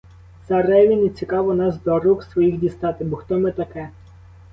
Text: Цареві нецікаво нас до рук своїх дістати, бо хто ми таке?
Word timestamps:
Цареві 0.47 0.95
нецікаво 0.95 1.53
нас 1.53 1.81
до 1.81 1.99
рук 1.99 2.23
своїх 2.23 2.57
дістати, 2.59 3.03
бо 3.03 3.15
хто 3.15 3.39
ми 3.39 3.51
таке? 3.51 3.89